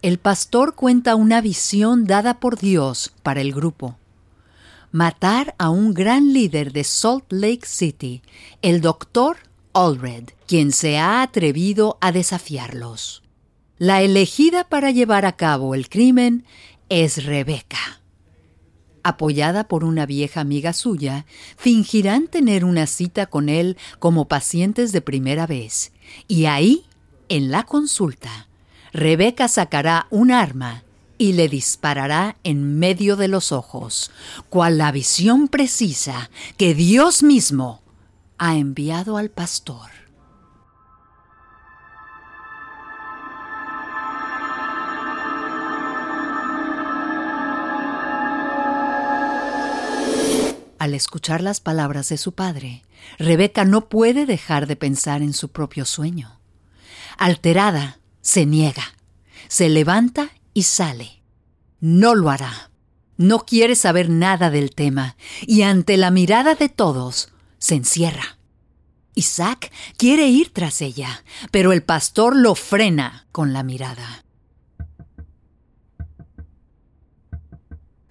el 0.04 0.18
pastor 0.18 0.74
cuenta 0.74 1.14
una 1.14 1.40
visión 1.40 2.04
dada 2.04 2.38
por 2.38 2.58
Dios 2.58 3.10
para 3.22 3.40
el 3.40 3.54
grupo. 3.54 3.96
Matar 4.92 5.54
a 5.56 5.70
un 5.70 5.94
gran 5.94 6.34
líder 6.34 6.74
de 6.74 6.84
Salt 6.84 7.24
Lake 7.32 7.64
City, 7.64 8.20
el 8.60 8.82
doctor 8.82 9.38
Allred, 9.72 10.24
quien 10.46 10.72
se 10.72 10.98
ha 10.98 11.22
atrevido 11.22 11.96
a 12.02 12.12
desafiarlos. 12.12 13.23
La 13.78 14.02
elegida 14.02 14.62
para 14.62 14.92
llevar 14.92 15.26
a 15.26 15.32
cabo 15.32 15.74
el 15.74 15.88
crimen 15.88 16.44
es 16.88 17.24
Rebeca. 17.24 18.00
Apoyada 19.02 19.66
por 19.66 19.82
una 19.82 20.06
vieja 20.06 20.40
amiga 20.40 20.72
suya, 20.72 21.26
fingirán 21.56 22.28
tener 22.28 22.64
una 22.64 22.86
cita 22.86 23.26
con 23.26 23.48
él 23.48 23.76
como 23.98 24.28
pacientes 24.28 24.92
de 24.92 25.00
primera 25.00 25.48
vez, 25.48 25.90
y 26.28 26.44
ahí, 26.44 26.84
en 27.28 27.50
la 27.50 27.64
consulta, 27.64 28.46
Rebeca 28.92 29.48
sacará 29.48 30.06
un 30.10 30.30
arma 30.30 30.84
y 31.18 31.32
le 31.32 31.48
disparará 31.48 32.36
en 32.44 32.78
medio 32.78 33.16
de 33.16 33.26
los 33.26 33.50
ojos, 33.50 34.12
cual 34.50 34.78
la 34.78 34.92
visión 34.92 35.48
precisa 35.48 36.30
que 36.56 36.74
Dios 36.74 37.24
mismo 37.24 37.82
ha 38.38 38.56
enviado 38.56 39.16
al 39.16 39.30
pastor. 39.30 39.93
Al 50.84 50.92
escuchar 50.92 51.40
las 51.40 51.60
palabras 51.60 52.10
de 52.10 52.18
su 52.18 52.32
padre, 52.32 52.82
Rebeca 53.18 53.64
no 53.64 53.88
puede 53.88 54.26
dejar 54.26 54.66
de 54.66 54.76
pensar 54.76 55.22
en 55.22 55.32
su 55.32 55.48
propio 55.48 55.86
sueño. 55.86 56.42
Alterada, 57.16 58.00
se 58.20 58.44
niega, 58.44 58.92
se 59.48 59.70
levanta 59.70 60.28
y 60.52 60.64
sale. 60.64 61.22
No 61.80 62.14
lo 62.14 62.28
hará. 62.28 62.70
No 63.16 63.46
quiere 63.46 63.76
saber 63.76 64.10
nada 64.10 64.50
del 64.50 64.74
tema 64.74 65.16
y 65.40 65.62
ante 65.62 65.96
la 65.96 66.10
mirada 66.10 66.54
de 66.54 66.68
todos 66.68 67.30
se 67.56 67.76
encierra. 67.76 68.36
Isaac 69.14 69.72
quiere 69.96 70.26
ir 70.26 70.52
tras 70.52 70.82
ella, 70.82 71.24
pero 71.50 71.72
el 71.72 71.82
pastor 71.82 72.36
lo 72.36 72.54
frena 72.54 73.26
con 73.32 73.54
la 73.54 73.62
mirada. 73.62 74.26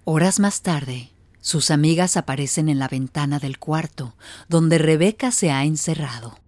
Horas 0.02 0.40
más 0.40 0.62
tarde, 0.62 1.13
sus 1.44 1.70
amigas 1.70 2.16
aparecen 2.16 2.70
en 2.70 2.78
la 2.78 2.88
ventana 2.88 3.38
del 3.38 3.58
cuarto 3.58 4.14
donde 4.48 4.78
Rebeca 4.78 5.30
se 5.30 5.50
ha 5.50 5.64
encerrado. 5.64 6.38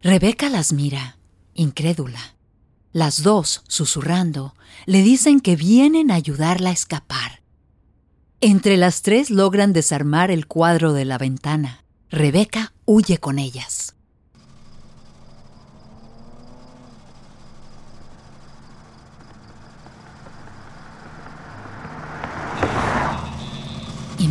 Rebeca 0.00 0.48
las 0.48 0.72
mira, 0.72 1.16
incrédula. 1.54 2.34
Las 2.90 3.22
dos, 3.22 3.62
susurrando, 3.68 4.56
le 4.84 5.02
dicen 5.02 5.38
que 5.38 5.54
vienen 5.54 6.10
a 6.10 6.16
ayudarla 6.16 6.70
a 6.70 6.72
escapar. 6.72 7.40
Entre 8.40 8.76
las 8.76 9.02
tres 9.02 9.30
logran 9.30 9.72
desarmar 9.72 10.32
el 10.32 10.48
cuadro 10.48 10.92
de 10.92 11.04
la 11.04 11.18
ventana. 11.18 11.84
Rebeca 12.10 12.72
huye 12.84 13.18
con 13.18 13.38
ellas. 13.38 13.94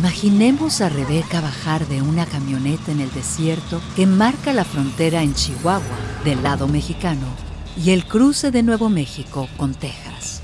Imaginemos 0.02 0.80
a 0.80 0.88
Rebeca 0.88 1.40
bajar 1.40 1.86
de 1.86 2.02
una 2.02 2.26
camioneta 2.26 2.90
en 2.90 2.98
el 2.98 3.12
desierto 3.12 3.80
que 3.94 4.04
marca 4.04 4.52
la 4.52 4.64
frontera 4.64 5.22
en 5.22 5.32
Chihuahua, 5.32 5.80
del 6.24 6.42
lado 6.42 6.66
mexicano, 6.66 7.28
y 7.76 7.90
el 7.90 8.04
cruce 8.04 8.50
de 8.50 8.64
Nuevo 8.64 8.88
México 8.88 9.48
con 9.56 9.74
Texas. 9.74 10.40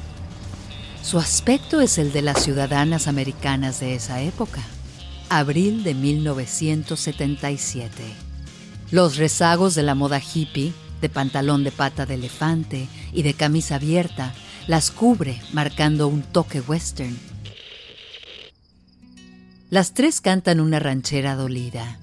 Su 1.02 1.18
aspecto 1.18 1.80
es 1.80 1.98
el 1.98 2.12
de 2.12 2.22
las 2.22 2.40
ciudadanas 2.40 3.08
americanas 3.08 3.80
de 3.80 3.96
esa 3.96 4.22
época, 4.22 4.62
abril 5.28 5.82
de 5.82 5.94
1977. 5.94 7.90
Los 8.92 9.16
rezagos 9.16 9.74
de 9.74 9.82
la 9.82 9.96
moda 9.96 10.20
hippie, 10.20 10.72
de 11.00 11.08
pantalón 11.08 11.64
de 11.64 11.72
pata 11.72 12.06
de 12.06 12.14
elefante 12.14 12.86
y 13.12 13.24
de 13.24 13.34
camisa 13.34 13.74
abierta, 13.74 14.34
las 14.68 14.92
cubre 14.92 15.42
marcando 15.52 16.06
un 16.06 16.22
toque 16.22 16.60
western. 16.60 17.27
Las 19.70 19.92
tres 19.92 20.22
cantan 20.22 20.60
una 20.60 20.78
ranchera 20.78 21.34
dolida. 21.34 21.98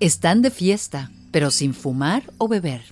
Están 0.00 0.40
de 0.40 0.50
fiesta, 0.50 1.10
pero 1.30 1.50
sin 1.50 1.74
fumar 1.74 2.22
o 2.38 2.48
beber. 2.48 2.82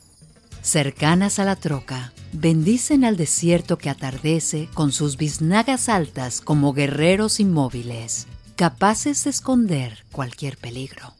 Cercanas 0.60 1.38
a 1.38 1.44
la 1.44 1.56
troca, 1.56 2.12
bendicen 2.32 3.06
al 3.06 3.16
desierto 3.16 3.78
que 3.78 3.88
atardece 3.88 4.68
con 4.74 4.92
sus 4.92 5.16
biznagas 5.16 5.88
altas 5.88 6.42
como 6.42 6.74
guerreros 6.74 7.40
inmóviles, 7.40 8.26
capaces 8.54 9.24
de 9.24 9.30
esconder 9.30 10.04
cualquier 10.12 10.58
peligro. 10.58 11.14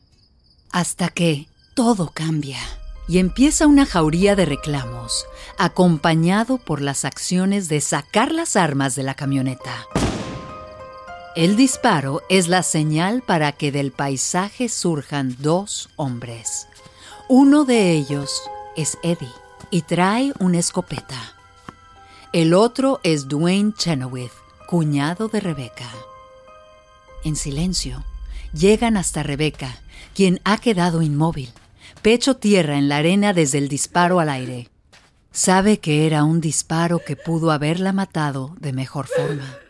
Hasta 0.70 1.08
que 1.08 1.48
todo 1.74 2.10
cambia 2.12 2.58
y 3.08 3.20
empieza 3.20 3.66
una 3.66 3.86
jauría 3.86 4.36
de 4.36 4.44
reclamos, 4.44 5.24
acompañado 5.56 6.58
por 6.58 6.82
las 6.82 7.06
acciones 7.06 7.70
de 7.70 7.80
sacar 7.80 8.32
las 8.32 8.54
armas 8.54 8.94
de 8.96 9.02
la 9.02 9.14
camioneta. 9.14 9.86
El 11.38 11.54
disparo 11.54 12.22
es 12.28 12.48
la 12.48 12.64
señal 12.64 13.22
para 13.22 13.52
que 13.52 13.70
del 13.70 13.92
paisaje 13.92 14.68
surjan 14.68 15.36
dos 15.38 15.88
hombres. 15.94 16.66
Uno 17.28 17.64
de 17.64 17.92
ellos 17.92 18.42
es 18.76 18.98
Eddie 19.04 19.30
y 19.70 19.82
trae 19.82 20.32
una 20.40 20.58
escopeta. 20.58 21.36
El 22.32 22.54
otro 22.54 22.98
es 23.04 23.28
Dwayne 23.28 23.72
Chenoweth, 23.72 24.32
cuñado 24.66 25.28
de 25.28 25.38
Rebeca. 25.38 25.88
En 27.22 27.36
silencio, 27.36 28.02
llegan 28.52 28.96
hasta 28.96 29.22
Rebeca, 29.22 29.78
quien 30.16 30.40
ha 30.42 30.58
quedado 30.58 31.02
inmóvil, 31.02 31.52
pecho 32.02 32.34
tierra 32.34 32.78
en 32.78 32.88
la 32.88 32.96
arena 32.96 33.32
desde 33.32 33.58
el 33.58 33.68
disparo 33.68 34.18
al 34.18 34.30
aire. 34.30 34.70
Sabe 35.30 35.78
que 35.78 36.04
era 36.04 36.24
un 36.24 36.40
disparo 36.40 36.98
que 36.98 37.14
pudo 37.14 37.52
haberla 37.52 37.92
matado 37.92 38.56
de 38.58 38.72
mejor 38.72 39.06
forma. 39.06 39.67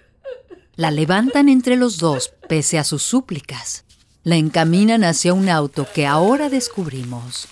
La 0.79 0.93
levantan 0.93 1.49
entre 1.49 1.75
los 1.75 1.99
dos 1.99 2.31
pese 2.49 2.79
a 2.79 2.85
sus 2.85 3.03
súplicas. 3.03 3.85
La 4.23 4.37
encaminan 4.37 5.03
hacia 5.03 5.35
un 5.35 5.49
auto 5.49 5.89
que 5.93 6.07
ahora 6.07 6.51
descubrimos, 6.51 7.49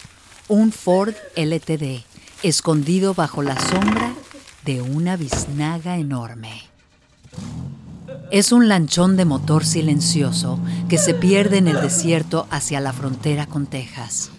un 0.47 0.71
Ford 0.71 1.17
LTD, 1.35 2.05
escondido 2.45 3.15
bajo 3.15 3.43
la 3.43 3.59
sombra 3.59 4.15
de 4.65 4.81
una 4.81 5.17
biznaga 5.17 5.97
enorme. 5.97 6.53
Es 8.31 8.53
un 8.53 8.69
lanchón 8.69 9.17
de 9.17 9.25
motor 9.25 9.65
silencioso 9.65 10.61
que 10.89 10.97
se 10.97 11.13
pierde 11.13 11.59
en 11.59 11.67
el 11.67 11.81
desierto 11.81 12.47
hacia 12.53 12.79
la 12.79 12.93
frontera 12.93 13.49
con 13.49 13.67
Texas. 13.67 14.31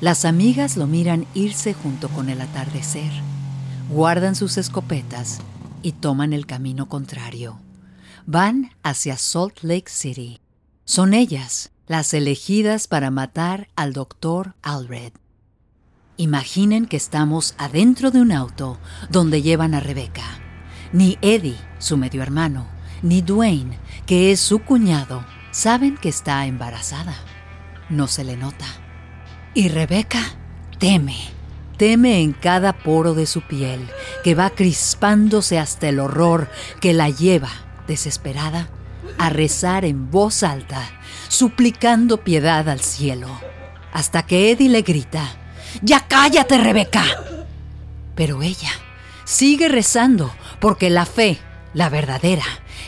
Las 0.00 0.24
amigas 0.24 0.78
lo 0.78 0.86
miran 0.86 1.26
irse 1.34 1.74
junto 1.74 2.08
con 2.08 2.30
el 2.30 2.40
atardecer, 2.40 3.12
guardan 3.90 4.34
sus 4.34 4.56
escopetas 4.56 5.40
y 5.82 5.92
toman 5.92 6.32
el 6.32 6.46
camino 6.46 6.88
contrario. 6.88 7.58
Van 8.28 8.72
hacia 8.82 9.16
Salt 9.16 9.62
Lake 9.62 9.88
City. 9.88 10.40
Son 10.84 11.14
ellas 11.14 11.70
las 11.86 12.12
elegidas 12.12 12.88
para 12.88 13.12
matar 13.12 13.68
al 13.76 13.92
doctor 13.92 14.56
Alred. 14.62 15.12
Imaginen 16.16 16.86
que 16.86 16.96
estamos 16.96 17.54
adentro 17.56 18.10
de 18.10 18.20
un 18.20 18.32
auto 18.32 18.80
donde 19.10 19.42
llevan 19.42 19.74
a 19.74 19.80
Rebecca. 19.80 20.24
Ni 20.92 21.18
Eddie, 21.22 21.56
su 21.78 21.96
medio 21.96 22.20
hermano, 22.20 22.66
ni 23.00 23.22
Dwayne, 23.22 23.78
que 24.06 24.32
es 24.32 24.40
su 24.40 24.58
cuñado, 24.58 25.24
saben 25.52 25.96
que 25.96 26.08
está 26.08 26.46
embarazada. 26.46 27.14
No 27.90 28.08
se 28.08 28.24
le 28.24 28.36
nota. 28.36 28.66
Y 29.54 29.68
Rebeca 29.68 30.20
teme, 30.80 31.16
teme 31.76 32.22
en 32.22 32.32
cada 32.32 32.72
poro 32.72 33.14
de 33.14 33.26
su 33.26 33.42
piel, 33.42 33.88
que 34.24 34.34
va 34.34 34.50
crispándose 34.50 35.60
hasta 35.60 35.88
el 35.88 36.00
horror 36.00 36.50
que 36.80 36.92
la 36.92 37.08
lleva, 37.08 37.52
desesperada, 37.86 38.68
a 39.18 39.30
rezar 39.30 39.84
en 39.84 40.10
voz 40.10 40.42
alta, 40.42 40.82
suplicando 41.28 42.24
piedad 42.24 42.68
al 42.68 42.80
cielo, 42.80 43.28
hasta 43.92 44.24
que 44.24 44.50
Eddie 44.50 44.68
le 44.68 44.82
grita, 44.82 45.36
¡Ya 45.82 46.06
cállate, 46.06 46.58
Rebeca! 46.58 47.04
Pero 48.14 48.42
ella 48.42 48.70
sigue 49.24 49.68
rezando 49.68 50.34
porque 50.60 50.88
la 50.88 51.04
fe, 51.04 51.38
la 51.74 51.88
verdadera, 51.88 52.44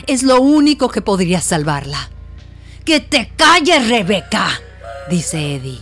es 0.06 0.22
lo 0.22 0.40
único 0.40 0.88
que 0.88 1.02
podría 1.02 1.40
salvarla. 1.40 2.08
¡Que 2.84 3.00
te 3.00 3.30
calles, 3.36 3.88
Rebeca! 3.88 4.48
dice 5.10 5.56
Eddie. 5.56 5.80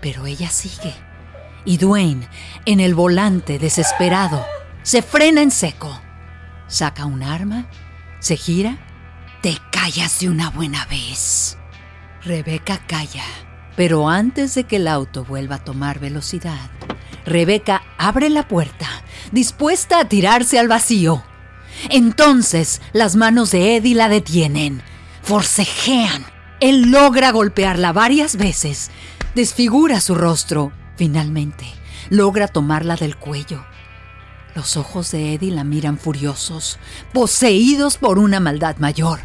Pero 0.00 0.26
ella 0.26 0.48
sigue. 0.48 0.94
Y 1.64 1.78
Dwayne, 1.78 2.28
en 2.66 2.80
el 2.80 2.94
volante, 2.94 3.58
desesperado, 3.58 4.44
se 4.82 5.02
frena 5.02 5.42
en 5.42 5.50
seco. 5.50 6.00
Saca 6.66 7.04
un 7.04 7.22
arma, 7.22 7.66
se 8.22 8.36
gira. 8.36 8.78
Te 9.42 9.58
callas 9.70 10.20
de 10.20 10.30
una 10.30 10.48
buena 10.48 10.86
vez. 10.86 11.58
Rebeca 12.22 12.78
calla. 12.86 13.24
Pero 13.76 14.08
antes 14.08 14.54
de 14.54 14.64
que 14.64 14.76
el 14.76 14.86
auto 14.88 15.24
vuelva 15.24 15.56
a 15.56 15.64
tomar 15.64 15.98
velocidad, 15.98 16.70
Rebeca 17.26 17.82
abre 17.98 18.30
la 18.30 18.46
puerta, 18.46 18.86
dispuesta 19.32 19.98
a 19.98 20.08
tirarse 20.08 20.58
al 20.58 20.68
vacío. 20.68 21.22
Entonces 21.90 22.80
las 22.92 23.16
manos 23.16 23.50
de 23.50 23.76
Eddie 23.76 23.94
la 23.94 24.08
detienen, 24.08 24.82
forcejean. 25.22 26.24
Él 26.60 26.92
logra 26.92 27.32
golpearla 27.32 27.92
varias 27.92 28.36
veces, 28.36 28.90
desfigura 29.34 30.00
su 30.00 30.14
rostro. 30.14 30.70
Finalmente, 30.96 31.66
logra 32.10 32.46
tomarla 32.46 32.94
del 32.94 33.16
cuello. 33.16 33.64
Los 34.54 34.76
ojos 34.76 35.10
de 35.10 35.34
Eddie 35.34 35.50
la 35.50 35.64
miran 35.64 35.98
furiosos, 35.98 36.78
poseídos 37.12 37.96
por 37.96 38.18
una 38.18 38.40
maldad 38.40 38.76
mayor. 38.76 39.20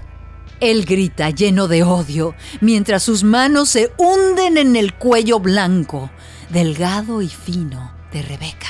Él 0.59 0.85
grita 0.85 1.29
lleno 1.29 1.67
de 1.67 1.83
odio, 1.83 2.33
mientras 2.61 3.03
sus 3.03 3.23
manos 3.23 3.69
se 3.69 3.91
hunden 3.97 4.57
en 4.57 4.75
el 4.75 4.93
cuello 4.95 5.39
blanco, 5.39 6.09
delgado 6.49 7.21
y 7.21 7.27
fino 7.27 7.93
de 8.11 8.21
Rebeca 8.21 8.67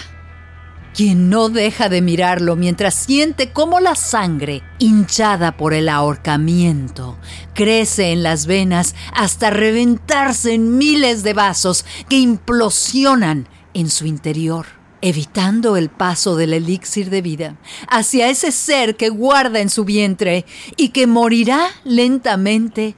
quien 0.98 1.30
no 1.30 1.50
deja 1.50 1.90
de 1.90 2.02
mirarlo 2.02 2.56
mientras 2.56 2.96
siente 2.96 3.54
cómo 3.54 3.80
la 3.80 3.94
sangre, 3.94 4.64
hinchada 4.80 5.56
por 5.56 5.76
el 5.76 5.90
ahorcamiento, 5.90 7.20
crece 7.54 8.14
en 8.14 8.24
las 8.24 8.48
venas 8.48 8.96
hasta 9.14 9.52
reventarse 9.52 10.56
en 10.56 10.80
miles 10.80 11.22
de 11.22 11.34
vasos 11.34 11.86
que 12.10 12.18
implosionan 12.18 13.48
en 13.76 13.92
su 13.92 14.08
interior, 14.08 14.66
evitando 15.08 15.78
el 15.78 15.90
paso 15.90 16.36
del 16.36 16.54
elixir 16.54 17.10
de 17.10 17.22
vida 17.22 17.58
hacia 17.88 18.30
ese 18.30 18.52
ser 18.52 18.98
que 18.98 19.10
guarda 19.10 19.60
en 19.60 19.70
su 19.70 19.86
vientre 19.86 20.46
y 20.76 20.90
que 20.90 21.08
morirá 21.08 21.70
lentamente 21.84 22.96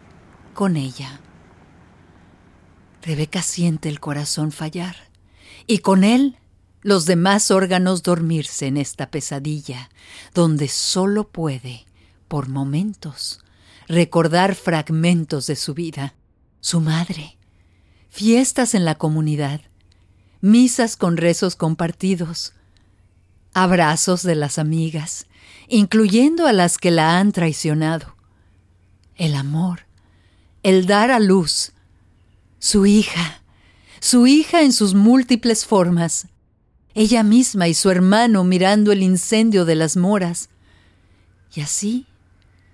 con 0.53 0.75
ella. 0.75 1.21
Rebeca 3.01 3.41
siente 3.41 3.89
el 3.89 3.99
corazón 3.99 4.51
fallar 4.51 4.95
y 5.67 5.79
con 5.79 6.03
él 6.03 6.37
los 6.81 7.05
demás 7.05 7.51
órganos 7.51 8.03
dormirse 8.03 8.67
en 8.67 8.77
esta 8.77 9.11
pesadilla, 9.11 9.89
donde 10.33 10.67
solo 10.67 11.27
puede, 11.27 11.85
por 12.27 12.49
momentos, 12.49 13.41
recordar 13.87 14.55
fragmentos 14.55 15.45
de 15.47 15.55
su 15.55 15.73
vida, 15.73 16.15
su 16.61 16.79
madre, 16.79 17.37
fiestas 18.09 18.73
en 18.73 18.85
la 18.85 18.95
comunidad, 18.95 19.61
misas 20.41 20.95
con 20.95 21.17
rezos 21.17 21.55
compartidos, 21.55 22.53
abrazos 23.53 24.23
de 24.23 24.35
las 24.35 24.57
amigas, 24.59 25.27
incluyendo 25.67 26.47
a 26.47 26.53
las 26.53 26.77
que 26.77 26.91
la 26.91 27.19
han 27.19 27.31
traicionado, 27.31 28.15
el 29.15 29.35
amor, 29.35 29.85
el 30.63 30.85
dar 30.85 31.11
a 31.11 31.19
luz, 31.19 31.73
su 32.59 32.85
hija, 32.85 33.41
su 33.99 34.27
hija 34.27 34.61
en 34.61 34.73
sus 34.73 34.93
múltiples 34.93 35.65
formas, 35.65 36.27
ella 36.93 37.23
misma 37.23 37.67
y 37.67 37.73
su 37.73 37.91
hermano 37.91 38.43
mirando 38.43 38.91
el 38.91 39.03
incendio 39.03 39.65
de 39.65 39.75
las 39.75 39.95
moras. 39.95 40.49
Y 41.53 41.61
así 41.61 42.07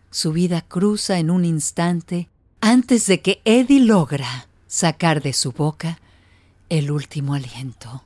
su 0.09 0.31
vida 0.31 0.61
cruza 0.61 1.19
en 1.19 1.29
un 1.29 1.45
instante 1.45 2.29
antes 2.61 3.05
de 3.05 3.21
que 3.21 3.41
Eddie 3.43 3.81
logra 3.81 4.47
sacar 4.67 5.21
de 5.21 5.33
su 5.33 5.51
boca 5.51 5.99
el 6.69 6.91
último 6.91 7.33
aliento. 7.33 8.03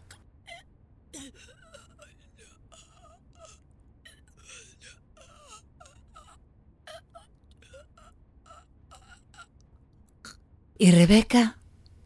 Y 10.78 10.91
Rebeca 10.91 11.58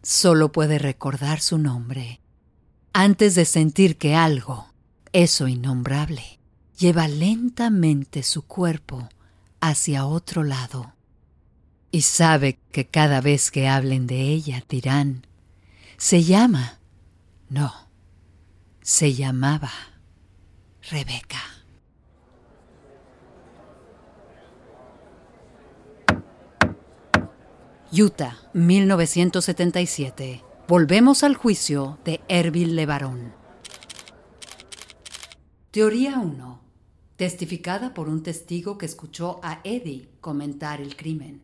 solo 0.02 0.52
puede 0.52 0.80
recordar 0.80 1.40
su 1.42 1.60
nombre 1.60 2.20
antes 2.94 3.34
de 3.34 3.46
sentir 3.46 3.98
que 3.98 4.16
algo, 4.16 4.68
eso 5.14 5.48
innombrable, 5.48 6.40
lleva 6.78 7.08
lentamente 7.08 8.22
su 8.22 8.44
cuerpo 8.44 9.10
hacia 9.60 10.06
otro 10.06 10.44
lado. 10.44 10.94
Y 11.92 12.02
sabe 12.02 12.60
que 12.72 12.88
cada 12.88 13.20
vez 13.20 13.50
que 13.50 13.68
hablen 13.68 14.06
de 14.06 14.22
ella 14.22 14.64
dirán, 14.70 15.26
se 15.98 16.24
llama, 16.24 16.80
no, 17.50 17.72
se 18.82 19.14
llamaba 19.14 19.72
Rebeca. 20.90 21.42
Utah, 27.96 28.36
1977. 28.54 30.44
Volvemos 30.68 31.24
al 31.24 31.36
juicio 31.36 32.00
de 32.04 32.22
Ervil 32.28 32.76
Levarón. 32.76 33.34
Teoría 35.70 36.18
1. 36.18 36.62
Testificada 37.18 37.94
por 37.94 38.10
un 38.10 38.24
testigo 38.24 38.80
que 38.80 38.88
escuchó 38.88 39.40
a 39.44 39.62
Eddie 39.64 40.10
comentar 40.22 40.82
el 40.82 40.96
crimen. 40.96 41.44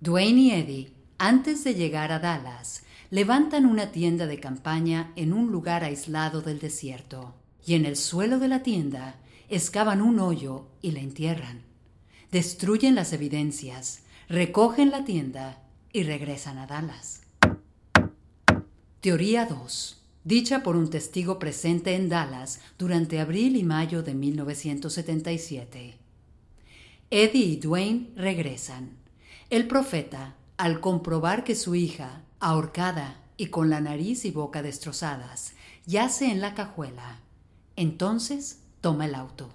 Dwayne 0.00 0.40
y 0.40 0.50
Eddie, 0.52 0.92
antes 1.18 1.64
de 1.64 1.74
llegar 1.74 2.12
a 2.12 2.20
Dallas, 2.20 2.84
levantan 3.12 3.66
una 3.66 3.92
tienda 3.92 4.26
de 4.26 4.40
campaña 4.40 5.12
en 5.16 5.34
un 5.34 5.52
lugar 5.52 5.84
aislado 5.84 6.40
del 6.40 6.58
desierto, 6.58 7.34
y 7.62 7.74
en 7.74 7.84
el 7.84 7.96
suelo 7.96 8.38
de 8.38 8.48
la 8.48 8.62
tienda 8.62 9.16
excavan 9.50 10.00
un 10.00 10.18
hoyo 10.18 10.68
y 10.80 10.92
la 10.92 11.00
entierran. 11.00 11.60
Destruyen 12.30 12.94
las 12.94 13.12
evidencias, 13.12 14.04
recogen 14.30 14.90
la 14.90 15.04
tienda 15.04 15.62
y 15.92 16.04
regresan 16.04 16.56
a 16.56 16.66
Dallas. 16.66 17.20
Teoría 19.02 19.44
2. 19.44 20.02
Dicha 20.24 20.62
por 20.62 20.74
un 20.74 20.88
testigo 20.88 21.38
presente 21.38 21.94
en 21.94 22.08
Dallas 22.08 22.62
durante 22.78 23.20
abril 23.20 23.56
y 23.56 23.62
mayo 23.62 24.02
de 24.02 24.14
1977. 24.14 25.98
Eddie 27.10 27.44
y 27.44 27.56
Dwayne 27.56 28.08
regresan. 28.16 28.96
El 29.50 29.68
profeta, 29.68 30.34
al 30.56 30.80
comprobar 30.80 31.44
que 31.44 31.54
su 31.54 31.74
hija, 31.74 32.21
ahorcada 32.42 33.20
y 33.36 33.46
con 33.46 33.70
la 33.70 33.80
nariz 33.80 34.24
y 34.24 34.30
boca 34.30 34.62
destrozadas, 34.62 35.54
yace 35.86 36.30
en 36.30 36.40
la 36.40 36.54
cajuela, 36.54 37.20
entonces 37.76 38.58
toma 38.80 39.06
el 39.06 39.14
auto, 39.14 39.50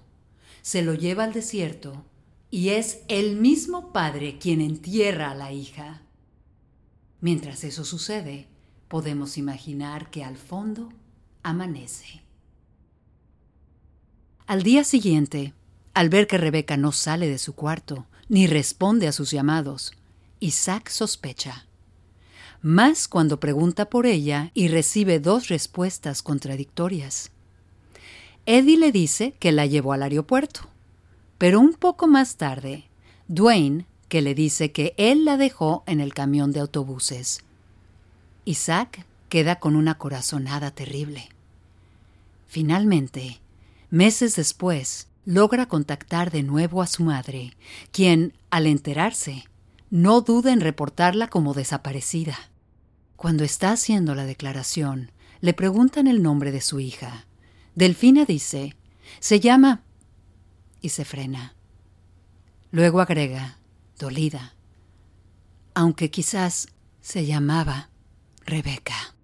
se 0.62 0.82
lo 0.82 0.94
lleva 0.94 1.24
al 1.24 1.32
desierto 1.32 2.04
y 2.50 2.70
es 2.70 3.02
el 3.08 3.36
mismo 3.36 3.92
padre 3.92 4.38
quien 4.38 4.60
entierra 4.60 5.30
a 5.30 5.34
la 5.34 5.52
hija. 5.52 6.02
Mientras 7.20 7.62
eso 7.62 7.84
sucede, 7.84 8.48
podemos 8.88 9.36
imaginar 9.36 10.10
que 10.10 10.24
al 10.24 10.36
fondo 10.36 10.88
amanece. 11.42 12.22
Al 14.46 14.62
día 14.62 14.82
siguiente, 14.82 15.52
al 15.92 16.08
ver 16.08 16.26
que 16.26 16.38
Rebeca 16.38 16.78
no 16.78 16.92
sale 16.92 17.28
de 17.28 17.38
su 17.38 17.54
cuarto 17.54 18.06
ni 18.30 18.46
responde 18.46 19.08
a 19.08 19.12
sus 19.12 19.30
llamados, 19.30 19.92
Isaac 20.40 20.88
sospecha. 20.88 21.67
Más 22.60 23.06
cuando 23.06 23.38
pregunta 23.38 23.88
por 23.88 24.06
ella 24.06 24.50
y 24.52 24.68
recibe 24.68 25.20
dos 25.20 25.48
respuestas 25.48 26.22
contradictorias. 26.22 27.30
Eddie 28.46 28.78
le 28.78 28.90
dice 28.90 29.34
que 29.38 29.52
la 29.52 29.66
llevó 29.66 29.92
al 29.92 30.02
aeropuerto, 30.02 30.68
pero 31.38 31.60
un 31.60 31.74
poco 31.74 32.08
más 32.08 32.36
tarde, 32.36 32.84
Dwayne, 33.28 33.86
que 34.08 34.22
le 34.22 34.34
dice 34.34 34.72
que 34.72 34.94
él 34.96 35.24
la 35.24 35.36
dejó 35.36 35.84
en 35.86 36.00
el 36.00 36.14
camión 36.14 36.50
de 36.50 36.60
autobuses. 36.60 37.44
Isaac 38.44 39.06
queda 39.28 39.56
con 39.56 39.76
una 39.76 39.98
corazonada 39.98 40.70
terrible. 40.70 41.28
Finalmente, 42.48 43.40
meses 43.90 44.34
después, 44.34 45.06
logra 45.26 45.66
contactar 45.66 46.30
de 46.30 46.42
nuevo 46.42 46.80
a 46.80 46.86
su 46.86 47.04
madre, 47.04 47.52
quien, 47.92 48.32
al 48.50 48.66
enterarse, 48.66 49.44
no 49.90 50.20
duda 50.20 50.52
en 50.52 50.60
reportarla 50.60 51.28
como 51.28 51.54
desaparecida. 51.54 52.38
Cuando 53.16 53.44
está 53.44 53.72
haciendo 53.72 54.14
la 54.14 54.26
declaración, 54.26 55.12
le 55.40 55.54
preguntan 55.54 56.06
el 56.06 56.22
nombre 56.22 56.52
de 56.52 56.60
su 56.60 56.80
hija. 56.80 57.26
Delfina 57.74 58.24
dice, 58.24 58.76
se 59.20 59.40
llama... 59.40 59.82
y 60.80 60.90
se 60.90 61.04
frena. 61.04 61.54
Luego 62.70 63.00
agrega, 63.00 63.58
dolida, 63.98 64.54
aunque 65.74 66.10
quizás 66.10 66.68
se 67.00 67.24
llamaba 67.24 67.90
Rebeca. 68.44 69.14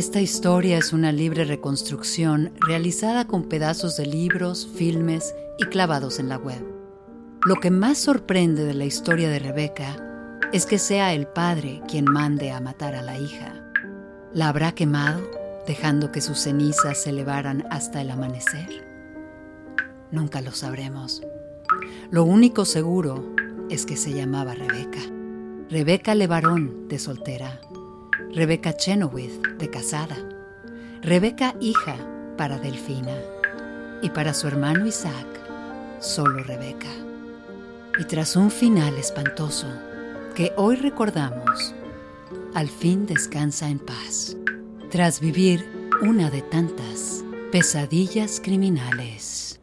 Esta 0.00 0.22
historia 0.22 0.78
es 0.78 0.94
una 0.94 1.12
libre 1.12 1.44
reconstrucción 1.44 2.54
realizada 2.66 3.26
con 3.26 3.50
pedazos 3.50 3.98
de 3.98 4.06
libros, 4.06 4.66
filmes 4.74 5.34
y 5.58 5.64
clavados 5.64 6.18
en 6.18 6.30
la 6.30 6.38
web. 6.38 6.64
Lo 7.44 7.56
que 7.56 7.70
más 7.70 7.98
sorprende 7.98 8.64
de 8.64 8.72
la 8.72 8.86
historia 8.86 9.28
de 9.28 9.38
Rebeca 9.38 10.38
es 10.54 10.64
que 10.64 10.78
sea 10.78 11.12
el 11.12 11.26
padre 11.26 11.82
quien 11.86 12.06
mande 12.06 12.50
a 12.50 12.60
matar 12.62 12.94
a 12.94 13.02
la 13.02 13.18
hija. 13.18 13.62
¿La 14.32 14.48
habrá 14.48 14.72
quemado, 14.72 15.20
dejando 15.66 16.10
que 16.10 16.22
sus 16.22 16.38
cenizas 16.38 17.02
se 17.02 17.10
elevaran 17.10 17.66
hasta 17.70 18.00
el 18.00 18.10
amanecer? 18.10 18.70
Nunca 20.10 20.40
lo 20.40 20.52
sabremos. 20.52 21.20
Lo 22.10 22.24
único 22.24 22.64
seguro 22.64 23.34
es 23.68 23.84
que 23.84 23.98
se 23.98 24.14
llamaba 24.14 24.54
Rebeca. 24.54 25.00
Rebeca 25.68 26.14
Levarón 26.14 26.88
de 26.88 26.98
soltera 26.98 27.60
Rebeca 28.32 28.76
Chenoweth 28.76 29.58
de 29.58 29.70
casada, 29.70 30.16
Rebeca 31.02 31.56
hija 31.60 31.96
para 32.36 32.58
Delfina 32.58 33.16
y 34.02 34.10
para 34.10 34.34
su 34.34 34.46
hermano 34.46 34.86
Isaac, 34.86 35.26
solo 35.98 36.44
Rebeca. 36.44 36.90
Y 37.98 38.04
tras 38.04 38.36
un 38.36 38.52
final 38.52 38.96
espantoso 38.98 39.66
que 40.36 40.52
hoy 40.56 40.76
recordamos, 40.76 41.74
al 42.54 42.68
fin 42.68 43.04
descansa 43.04 43.68
en 43.68 43.80
paz, 43.80 44.36
tras 44.90 45.18
vivir 45.18 45.90
una 46.00 46.30
de 46.30 46.42
tantas 46.42 47.24
pesadillas 47.50 48.40
criminales. 48.40 49.60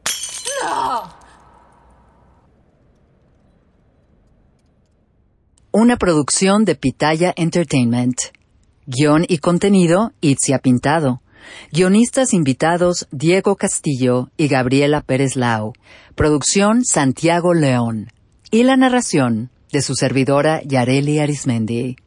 Una 5.71 5.95
producción 5.95 6.65
de 6.65 6.75
Pitaya 6.75 7.33
Entertainment. 7.37 8.36
Guión 8.89 9.25
y 9.27 9.39
contenido, 9.39 10.13
Itzia 10.21 10.59
Pintado. 10.59 11.21
Guionistas 11.73 12.33
invitados, 12.33 13.09
Diego 13.11 13.57
Castillo 13.57 14.29
y 14.37 14.47
Gabriela 14.47 15.01
Pérez 15.01 15.35
Lau. 15.35 15.73
Producción, 16.15 16.85
Santiago 16.85 17.53
León. 17.53 18.13
Y 18.49 18.63
la 18.63 18.77
narración, 18.77 19.49
de 19.73 19.81
su 19.81 19.93
servidora 19.93 20.61
Yareli 20.63 21.19
Arismendi. 21.19 21.97